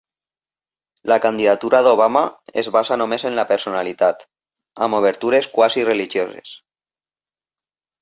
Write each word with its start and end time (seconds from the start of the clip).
La 1.11 1.17
candidatura 1.25 1.81
d'Obama 1.87 2.23
es 2.63 2.71
basa 2.79 2.99
només 3.03 3.27
en 3.31 3.39
la 3.41 3.47
personalitat, 3.53 4.27
amb 4.89 5.01
obertures 5.03 5.53
quasi 5.61 5.89
religioses. 5.95 6.61